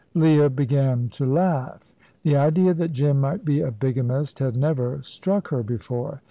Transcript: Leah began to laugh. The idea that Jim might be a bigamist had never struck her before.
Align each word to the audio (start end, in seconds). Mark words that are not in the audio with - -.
Leah 0.15 0.49
began 0.49 1.09
to 1.09 1.25
laugh. 1.27 1.93
The 2.23 2.35
idea 2.35 2.73
that 2.73 2.91
Jim 2.91 3.21
might 3.21 3.45
be 3.45 3.61
a 3.61 3.69
bigamist 3.69 4.39
had 4.39 4.57
never 4.57 4.99
struck 5.03 5.49
her 5.49 5.61
before. 5.61 6.19